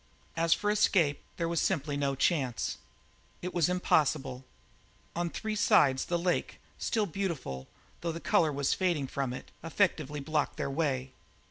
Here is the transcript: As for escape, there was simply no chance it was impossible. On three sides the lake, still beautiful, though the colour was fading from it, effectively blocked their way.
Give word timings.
As 0.35 0.51
for 0.51 0.71
escape, 0.71 1.21
there 1.37 1.47
was 1.47 1.61
simply 1.61 1.95
no 1.95 2.15
chance 2.15 2.79
it 3.43 3.53
was 3.53 3.69
impossible. 3.69 4.43
On 5.15 5.29
three 5.29 5.55
sides 5.55 6.05
the 6.05 6.17
lake, 6.17 6.59
still 6.79 7.05
beautiful, 7.05 7.67
though 8.01 8.11
the 8.11 8.19
colour 8.19 8.51
was 8.51 8.73
fading 8.73 9.05
from 9.05 9.31
it, 9.31 9.51
effectively 9.63 10.19
blocked 10.19 10.57
their 10.57 10.71
way. 10.71 11.11